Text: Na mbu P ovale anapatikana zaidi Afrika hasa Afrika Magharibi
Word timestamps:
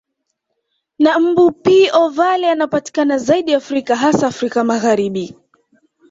Na 1.03 1.11
mbu 1.19 1.45
P 1.51 1.65
ovale 2.03 2.51
anapatikana 2.51 3.17
zaidi 3.17 3.53
Afrika 3.55 3.95
hasa 3.95 4.27
Afrika 4.27 4.63
Magharibi 4.63 5.35